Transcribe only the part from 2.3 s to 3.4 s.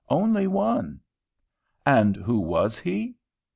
was he?